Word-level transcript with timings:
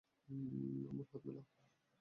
আমারও 0.89 1.03
হাত 1.09 1.21
মেলাও। 1.25 1.45